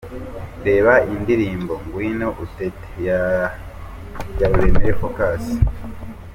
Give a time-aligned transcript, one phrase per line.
[0.65, 2.87] Reba indirimbo ’Ngwino Utete’
[4.39, 5.43] ya Ruremire Focus.